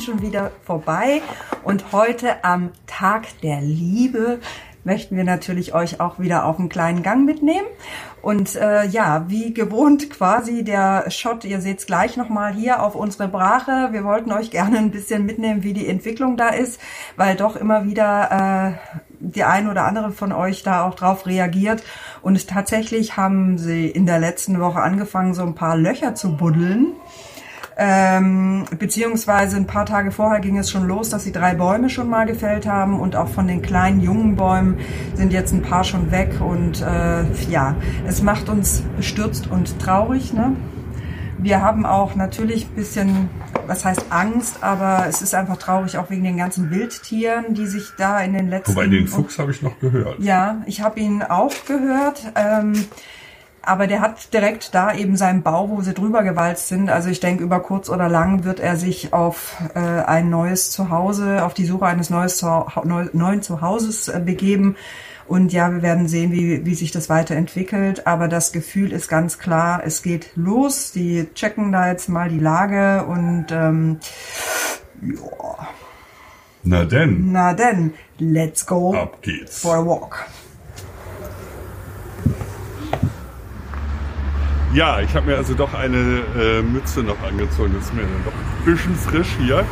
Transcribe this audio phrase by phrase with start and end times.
[0.00, 1.22] schon wieder vorbei.
[1.64, 4.40] Und heute am Tag der Liebe
[4.84, 7.66] möchten wir natürlich euch auch wieder auf einen kleinen Gang mitnehmen.
[8.22, 12.94] Und äh, ja, wie gewohnt quasi der Shot, ihr seht es gleich nochmal hier auf
[12.94, 13.88] unsere Brache.
[13.92, 16.80] Wir wollten euch gerne ein bisschen mitnehmen, wie die Entwicklung da ist,
[17.16, 21.82] weil doch immer wieder äh, die ein oder andere von euch da auch drauf reagiert.
[22.22, 26.94] Und tatsächlich haben sie in der letzten Woche angefangen, so ein paar Löcher zu buddeln.
[27.82, 32.10] Ähm, beziehungsweise ein paar Tage vorher ging es schon los, dass sie drei Bäume schon
[32.10, 34.76] mal gefällt haben und auch von den kleinen jungen Bäumen
[35.14, 37.74] sind jetzt ein paar schon weg und äh, ja,
[38.06, 40.34] es macht uns bestürzt und traurig.
[40.34, 40.56] Ne?
[41.38, 43.30] Wir haben auch natürlich ein bisschen,
[43.66, 47.92] was heißt Angst, aber es ist einfach traurig, auch wegen den ganzen Wildtieren, die sich
[47.96, 48.76] da in den letzten...
[48.76, 50.18] Wobei den Fuchs habe ich noch gehört.
[50.18, 52.30] Ja, ich habe ihn auch gehört.
[52.34, 52.74] Ähm,
[53.62, 56.88] aber der hat direkt da eben seinen Bau, wo sie drüber gewalzt sind.
[56.90, 61.44] Also ich denke, über kurz oder lang wird er sich auf äh, ein neues Zuhause,
[61.44, 64.76] auf die Suche eines neues Zuha neuen Zuhauses äh, begeben.
[65.26, 68.06] Und ja, wir werden sehen, wie, wie sich das weiterentwickelt.
[68.06, 70.90] Aber das Gefühl ist ganz klar, es geht los.
[70.90, 74.00] Die checken da jetzt mal die Lage und ähm,
[75.02, 75.68] ja.
[76.62, 77.32] Na denn.
[77.32, 79.60] Na denn, let's go Ab geht's.
[79.60, 80.26] for a walk.
[84.72, 87.74] Ja, ich habe mir also doch eine äh, Mütze noch angezogen.
[87.74, 89.64] Das ist mir dann doch ein bisschen frisch hier.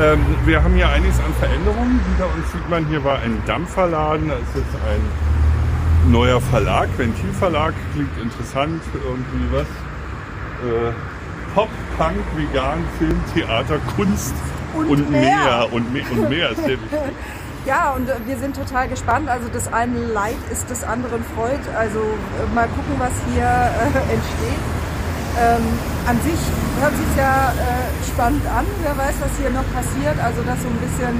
[0.00, 2.00] Ähm, wir haben hier einiges an Veränderungen.
[2.08, 4.28] Hinter uns sieht man, hier war ein Dampferladen.
[4.28, 7.72] Da ist jetzt ein neuer Verlag, Ventilverlag.
[7.94, 8.82] Klingt interessant.
[8.94, 9.62] Irgendwie was.
[9.62, 10.92] Äh,
[11.54, 11.68] Pop,
[11.98, 14.34] Punk, Vegan, Film, Theater, Kunst
[14.74, 15.20] Und und, mehr.
[15.20, 15.72] mehr.
[15.72, 16.10] Und mehr.
[16.10, 16.98] Und mehr ist sehr wichtig.
[17.64, 19.28] Ja, und äh, wir sind total gespannt.
[19.28, 21.62] Also das eine Leid ist des anderen Freud.
[21.78, 24.62] Also äh, mal gucken, was hier äh, entsteht.
[25.38, 25.64] Ähm,
[26.06, 26.40] an sich
[26.80, 28.66] hört sich ja äh, spannend an.
[28.82, 30.18] Wer weiß, was hier noch passiert.
[30.18, 31.14] Also dass so ein bisschen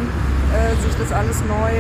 [0.51, 1.71] äh, sich das alles neu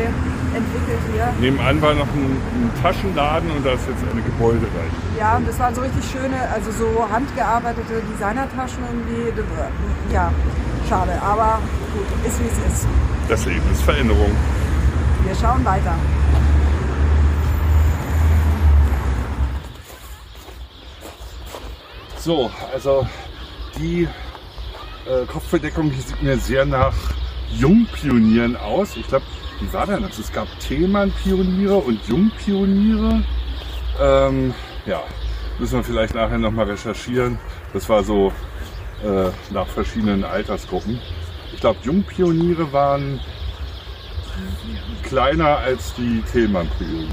[0.54, 1.26] entwickelt hier.
[1.40, 4.94] Nebenan war noch ein, ein Taschenladen und da ist jetzt eine Gebäudereiche.
[5.18, 9.32] Ja, und das waren so richtig schöne, also so handgearbeitete Designertaschen irgendwie.
[9.34, 9.44] Das,
[10.12, 10.30] Ja,
[10.88, 11.18] schade.
[11.20, 11.58] Aber
[11.92, 12.86] gut, ist wie es ist.
[13.28, 14.30] Das Leben ist Veränderung.
[15.24, 15.94] Wir schauen weiter.
[22.18, 23.06] So, also
[23.78, 24.08] die
[25.06, 26.94] äh, Kopfbedeckung hier sieht mir sehr nach
[27.50, 28.96] Jungpionieren aus.
[28.96, 29.24] Ich glaube,
[29.60, 30.18] wie war denn das?
[30.18, 33.24] Es gab Thälmann-Pioniere und Jungpioniere.
[34.00, 34.54] Ähm,
[34.86, 35.02] ja,
[35.58, 37.38] müssen wir vielleicht nachher nochmal recherchieren.
[37.72, 38.32] Das war so
[39.04, 41.00] äh, nach verschiedenen Altersgruppen.
[41.52, 43.20] Ich glaube, Jungpioniere waren
[45.02, 47.08] kleiner als die Thälmann-Pioniere.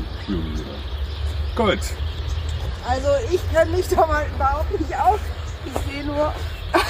[1.55, 1.79] Gut.
[2.87, 5.19] Also ich kenne mich da mal überhaupt nicht aus.
[5.65, 6.33] Ich sehe nur,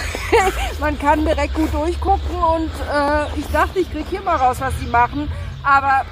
[0.79, 4.79] man kann direkt gut durchgucken und äh, ich dachte, ich kriege hier mal raus, was
[4.79, 5.29] sie machen.
[5.63, 6.05] Aber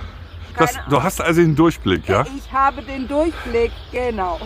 [0.58, 2.26] Das, du hast also den Durchblick, ja?
[2.36, 4.40] Ich habe den Durchblick, genau.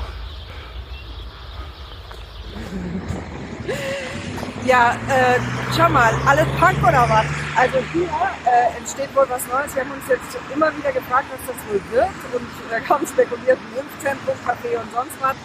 [4.63, 5.39] Ja, äh,
[5.75, 7.25] schau mal, alles Punk oder was?
[7.57, 8.09] Also hier
[8.45, 9.73] äh, entsteht wohl was Neues.
[9.73, 13.57] Wir haben uns jetzt immer wieder gefragt, was das wohl wird und äh, kaum spekuliert,
[13.57, 15.35] ein Impfzentrum, Café und sonst was.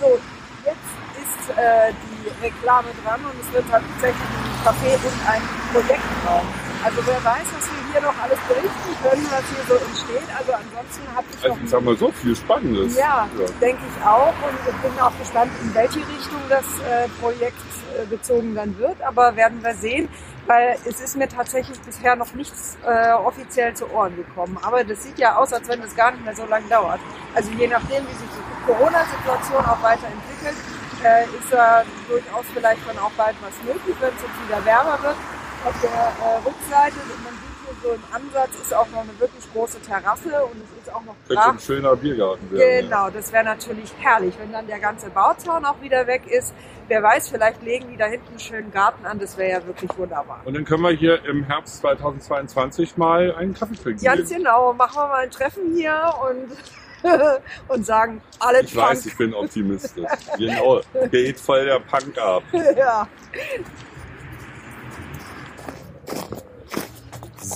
[0.00, 0.18] So,
[0.64, 0.88] jetzt
[1.20, 6.46] ist äh, die Reklame dran und es wird tatsächlich ein Café und ein Projektraum.
[6.84, 10.28] Also wer weiß, was wir hier noch alles berichten können, was hier so entsteht.
[10.36, 12.96] Also ansonsten habe ich Also noch ich sag mal so, viel Spannendes.
[12.96, 13.28] ja,
[13.60, 14.34] denke ich auch.
[14.42, 17.62] Und ich bin auch gespannt, in welche Richtung das äh, Projekt
[17.96, 19.00] äh, gezogen dann wird.
[19.02, 20.08] Aber werden wir sehen,
[20.46, 24.58] weil es ist mir tatsächlich bisher noch nichts äh, offiziell zu Ohren gekommen.
[24.62, 26.98] Aber das sieht ja aus, als wenn es gar nicht mehr so lange dauert.
[27.34, 30.56] Also je nachdem, wie sich die Corona-Situation auch weiterentwickelt,
[31.04, 34.98] äh, ist ja durchaus vielleicht dann auch bald was möglich, wenn es jetzt wieder wärmer
[35.02, 35.16] wird.
[35.64, 39.44] Auf der äh, Rückseite, man sieht hier so im Ansatz, ist auch noch eine wirklich
[39.52, 42.88] große Terrasse und es ist auch noch Könnte ein schöner Biergarten werden.
[42.88, 46.52] Genau, das wäre natürlich herrlich, wenn dann der ganze Bauzaun auch wieder weg ist.
[46.88, 49.96] Wer weiß, vielleicht legen die da hinten einen schönen Garten an, das wäre ja wirklich
[49.96, 50.40] wunderbar.
[50.44, 54.04] Und dann können wir hier im Herbst 2022 mal einen Kaffee trinken.
[54.04, 57.08] Ganz genau, machen wir mal ein Treffen hier und,
[57.68, 60.10] und sagen, alle ich weiß, ich bin optimistisch.
[60.36, 60.80] genau.
[61.10, 62.42] Geht voll der Punk ab.
[62.76, 63.06] ja.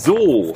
[0.07, 0.55] So,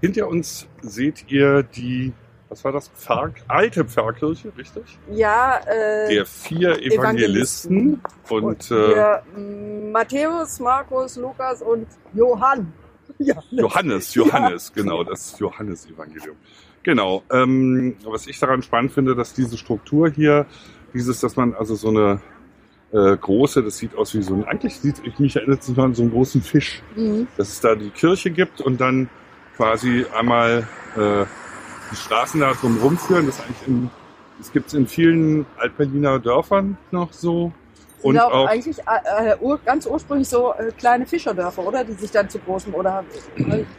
[0.00, 2.14] hinter uns seht ihr die,
[2.48, 2.88] was war das?
[2.88, 4.98] Pfarr, alte Pfarrkirche, richtig?
[5.12, 8.00] ja, äh, Der vier Evangelisten.
[8.30, 12.72] Und äh, wir, m, Matthäus, Markus, Lukas und Johann.
[13.18, 16.36] Ja, Johannes, Johannes, genau, das Johannesevangelium.
[16.82, 17.22] Genau.
[17.30, 20.46] Ähm, was ich daran spannend finde, dass diese Struktur hier,
[20.94, 22.22] dieses, dass man also so eine
[22.92, 25.94] äh, große, das sieht aus wie so ein, eigentlich sieht, ich mich erinnert es an
[25.94, 27.28] so einen großen Fisch, Mhm.
[27.36, 29.08] dass es da die Kirche gibt und dann
[29.56, 30.66] quasi einmal
[30.96, 31.24] äh,
[31.90, 33.26] die Straßen da drum rumführen.
[33.26, 33.90] Das, eigentlich in,
[34.38, 37.52] das gibt es in vielen Altberliner Dörfern noch so.
[38.02, 41.84] Und Sind auch, auch, eigentlich äh, äh, ur, ganz ursprünglich so äh, kleine Fischerdörfer, oder?
[41.84, 43.04] Die sich dann zu großen oder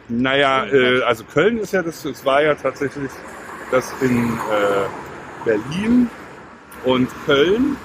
[0.08, 3.10] naja, äh, also Köln ist ja das, es war ja tatsächlich
[3.72, 6.08] das in äh, Berlin
[6.84, 7.76] und Köln.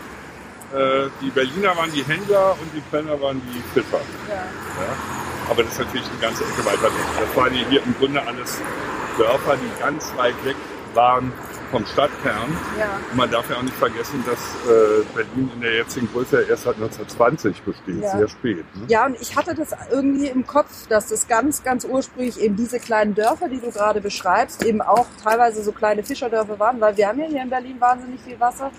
[0.73, 3.99] Äh, die Berliner waren die Händler und die Kölner waren die Fischer.
[4.29, 4.35] ja.
[4.35, 4.93] Ja?
[5.49, 7.05] Aber das ist natürlich eine ganze Ecke weiter weg.
[7.25, 8.59] Das waren hier im Grunde alles
[9.17, 10.57] Dörfer, die ganz weit weg
[10.93, 11.31] waren
[11.71, 12.49] vom Stadtkern.
[12.77, 12.99] ja.
[13.11, 16.63] Und man darf ja auch nicht vergessen, dass äh, Berlin in der jetzigen Größe erst
[16.63, 18.17] seit 1920 besteht, Ja.
[18.17, 18.65] sehr spät.
[18.75, 18.83] Ne?
[18.89, 22.79] Ja, und ich hatte das irgendwie im Kopf, dass das ganz, ganz ursprünglich eben diese
[22.79, 27.07] kleinen Dörfer, die du gerade beschreibst, eben auch teilweise so kleine Fischerdörfer waren, weil wir
[27.07, 28.69] haben ja hier in Berlin wahnsinnig viel Wasser.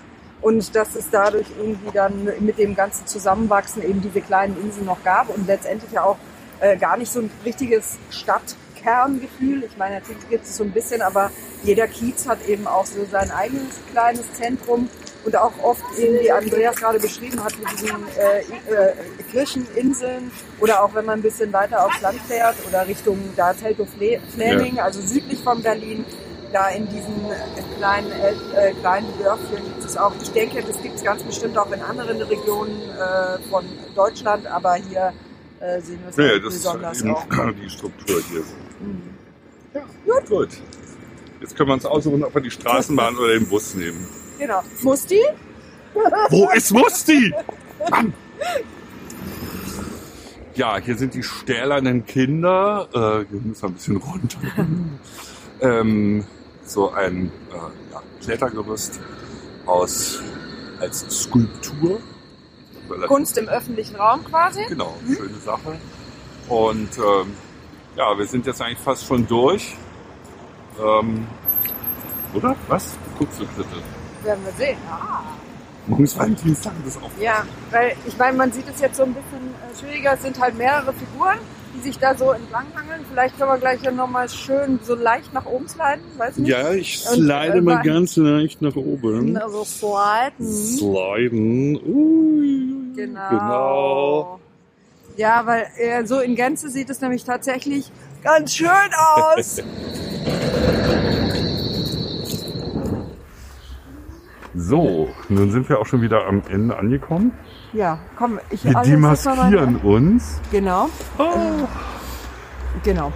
[0.41, 5.03] Und dass es dadurch irgendwie dann mit dem ganzen Zusammenwachsen eben diese kleinen Inseln noch
[5.03, 6.17] gab und letztendlich ja auch
[6.61, 9.63] äh, gar nicht so ein richtiges Stadtkerngefühl.
[9.63, 11.31] Ich meine, natürlich gibt es so ein bisschen, aber
[11.63, 14.89] jeder Kiez hat eben auch so sein eigenes kleines Zentrum
[15.25, 18.39] und auch oft eben, wie Andreas gerade beschrieben hat, mit diesen äh,
[18.73, 18.93] äh,
[19.31, 24.79] Kircheninseln oder auch wenn man ein bisschen weiter aufs Land fährt oder Richtung da Teltow-Fläming,
[24.79, 26.05] also südlich von Berlin,
[26.51, 30.13] da in diesen äh, kleinen, äh, kleinen Dörfchen gibt es auch.
[30.21, 33.65] Ich denke, das gibt es ganz bestimmt auch in anderen Regionen äh, von
[33.95, 35.13] Deutschland, aber hier
[35.59, 37.25] äh, sehen wir es Ja, halt das ist besonders eben auch.
[37.63, 38.43] die Struktur hier.
[38.79, 39.01] Mhm.
[39.73, 40.29] Ja, gut.
[40.29, 40.49] gut.
[41.41, 44.07] Jetzt können wir uns aussuchen, ob wir die Straßenbahn oder den Bus nehmen.
[44.37, 44.61] Genau.
[44.81, 45.21] Musti?
[46.29, 47.33] Wo ist Musti?
[47.89, 48.13] Mann!
[50.55, 52.89] Ja, hier sind die stählernen Kinder.
[52.93, 54.39] Äh, hier müssen wir ein bisschen runter.
[55.61, 56.25] ähm,
[56.69, 57.55] so ein äh,
[57.91, 58.99] ja, Klettergerüst
[59.65, 60.21] aus
[60.79, 61.99] als Skulptur.
[63.07, 64.65] Kunst im öffentlichen Raum quasi.
[64.67, 65.79] Genau, schöne Sache.
[66.47, 67.35] Und ähm,
[67.95, 69.75] ja, wir sind jetzt eigentlich fast schon durch.
[70.79, 71.27] Ähm,
[72.33, 72.55] oder?
[72.67, 72.97] Was?
[73.17, 73.69] Guckst du bitte?
[74.23, 74.77] Werden wir sehen.
[74.89, 75.21] Ah.
[75.87, 77.09] Morgens Valentinstag das auch.
[77.19, 80.13] Ja, weil ich meine, man sieht es jetzt so ein bisschen äh, schwieriger.
[80.13, 81.39] Es sind halt mehrere Figuren,
[81.75, 83.05] die sich da so entlanghangeln.
[83.09, 86.49] Vielleicht können wir gleich ja nochmal schön so leicht nach oben sliden, weiß nicht.
[86.49, 89.37] Ja, ich slide äh, mal ganz leicht nach oben.
[89.37, 90.47] Also sliden.
[90.47, 91.79] Sliden.
[91.85, 93.29] Ui, Genau.
[93.29, 94.39] genau.
[95.15, 97.91] Ja, weil äh, so in Gänze sieht es nämlich tatsächlich
[98.23, 98.67] ganz schön
[99.15, 99.61] aus.
[104.69, 107.31] So, nun sind wir auch schon wieder am Ende angekommen.
[107.73, 110.39] ja, komm, ich Wir also demaskieren uns.
[110.51, 111.67] Genau, Oh.
[112.83, 113.11] genau.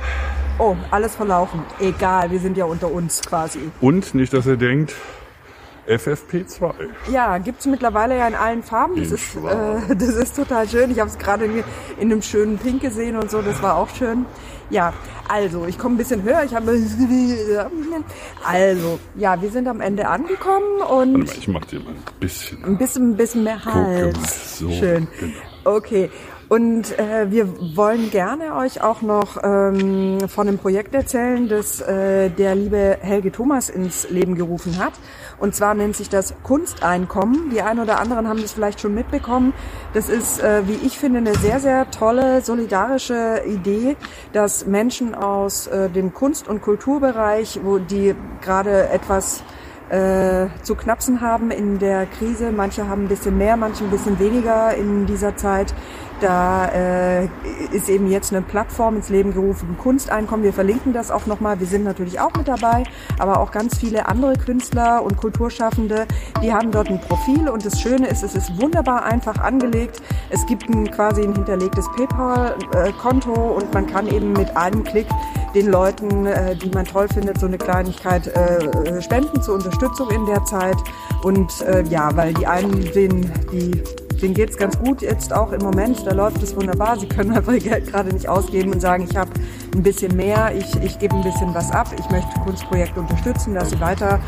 [0.57, 1.61] Oh, alles verlaufen.
[1.79, 3.59] Egal, wir sind ja unter uns quasi.
[3.81, 4.95] Und nicht, dass ihr denkt,
[5.87, 6.73] FFP2.
[7.11, 8.95] Ja, gibt's mittlerweile ja in allen Farben.
[8.95, 10.89] Das In ist, äh, das ist total schön.
[10.89, 11.63] Ich habe es gerade in,
[11.99, 13.43] in einem schönen Pink gesehen und so.
[13.43, 14.25] Das war auch schön.
[14.73, 14.91] Ja,
[15.29, 16.43] also ich komme ein bisschen höher.
[16.43, 16.71] Ich habe
[18.43, 22.63] also ja, wir sind am Ende angekommen und mal, ich mach dir mal ein bisschen.
[22.63, 24.57] ein bisschen, ein bisschen mehr Gucke mal, Hals.
[24.57, 25.07] so, Schön.
[25.19, 25.33] genau.
[25.65, 26.09] Okay.
[26.53, 32.29] Und äh, wir wollen gerne euch auch noch ähm, von einem Projekt erzählen, das äh,
[32.29, 34.93] der liebe Helge Thomas ins Leben gerufen hat.
[35.39, 37.49] Und zwar nennt sich das Kunsteinkommen.
[37.49, 39.55] Die einen oder anderen haben das vielleicht schon mitbekommen.
[39.95, 43.97] Das ist, äh, wie ich finde, eine sehr, sehr tolle, solidarische Idee,
[44.31, 48.13] dass Menschen aus äh, dem Kunst- und Kulturbereich, wo die
[48.43, 49.41] gerade etwas
[49.89, 52.51] äh, zu knapsen haben in der Krise.
[52.51, 55.73] Manche haben ein bisschen mehr, manche ein bisschen weniger in dieser Zeit.
[56.23, 57.25] Da äh,
[57.73, 60.45] ist eben jetzt eine Plattform ins Leben gerufen, Kunsteinkommen.
[60.45, 61.59] Wir verlinken das auch nochmal.
[61.59, 62.85] Wir sind natürlich auch mit dabei,
[63.19, 66.07] aber auch ganz viele andere Künstler und Kulturschaffende,
[66.41, 67.49] die haben dort ein Profil.
[67.49, 70.01] Und das Schöne ist, es ist wunderbar einfach angelegt.
[70.29, 75.07] Es gibt ein, quasi ein hinterlegtes PayPal-Konto und man kann eben mit einem Klick
[75.53, 80.25] den Leuten, äh, die man toll findet, so eine Kleinigkeit äh, spenden zur Unterstützung in
[80.25, 80.77] der Zeit.
[81.21, 83.83] Und äh, ja, weil die einen, denen, die,
[84.23, 86.97] denen geht's ganz gut jetzt auch im Moment, da läuft es wunderbar.
[86.97, 89.29] Sie können einfach ihr Geld gerade nicht ausgeben und sagen, ich habe
[89.75, 93.69] ein bisschen mehr, ich, ich gebe ein bisschen was ab, ich möchte Kunstprojekte unterstützen, dass
[93.69, 94.19] sie weiter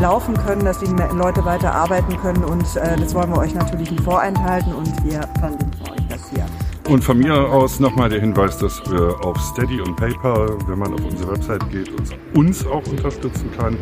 [0.00, 0.86] laufen können, dass die
[1.16, 5.20] Leute weiter arbeiten können und äh, das wollen wir euch natürlich nicht vorenthalten und wir
[5.40, 6.46] verlinken euch das hier.
[6.88, 10.94] Und von mir aus nochmal der Hinweis, dass wir auf Steady und PayPal, wenn man
[10.94, 13.76] auf unsere Website geht, uns, uns auch unterstützen kann.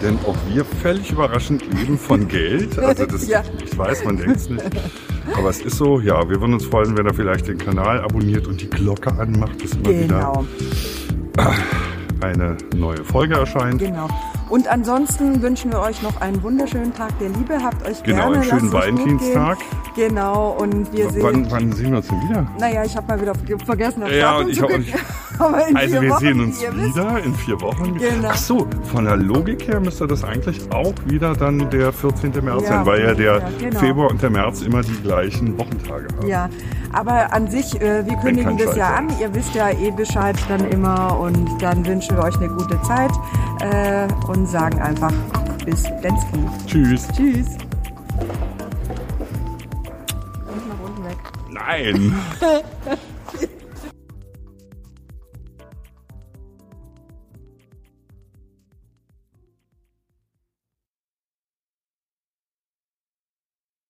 [0.00, 2.78] Denn auch wir völlig überraschend leben von Geld.
[2.78, 3.42] Also das, Ja.
[3.64, 4.62] ich weiß, man denkt es nicht.
[5.36, 8.46] Aber es ist so, ja, wir würden uns freuen, wenn ihr vielleicht den Kanal abonniert
[8.46, 10.44] und die Glocke anmacht, dass immer Genau.
[11.34, 11.54] wieder
[12.20, 13.78] eine neue Folge erscheint.
[13.80, 14.08] Genau.
[14.52, 17.54] Und ansonsten wünschen wir euch noch einen wunderschönen Tag der Liebe.
[17.64, 18.34] Habt euch Genau, gerne.
[18.34, 19.56] einen schönen Valentinstag.
[19.96, 21.22] Genau, und wir sehen.
[21.22, 22.46] Wann, wann sehen wir uns denn wieder?
[22.60, 24.66] Naja, ich habe mal wieder ver- vergessen, das Ja, Datum ich zu
[25.68, 26.94] in Also wir Wochen, sehen uns wie ihr wisst.
[26.96, 27.94] wieder in vier Wochen.
[27.96, 28.28] Genau.
[28.30, 32.32] Ach so, von der Logik her müsste das eigentlich auch wieder dann der 14.
[32.44, 33.80] März Ja, sein, weil ja der genau.
[33.80, 36.28] Februar und der März immer die gleichen Wochentage haben.
[36.28, 36.50] Ja,
[36.92, 39.08] aber an sich, äh, wir kündigen das ja an.
[39.18, 43.12] Ihr wisst ja eh Bescheid dann immer und dann wünschen wir euch eine gute Zeit
[43.62, 45.12] äh, und sagen einfach
[45.64, 46.38] bis Densky.
[46.66, 47.08] Tschüss.
[47.16, 47.48] Tschüss.
[50.46, 51.18] Und nach unten weg.
[51.50, 52.14] Nein.